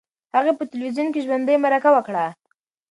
هغې 0.35 0.51
په 0.57 0.63
تلویزیون 0.71 1.07
کې 1.11 1.23
ژوندۍ 1.25 1.55
مرکه 1.63 1.89
وکړه. 1.93 2.25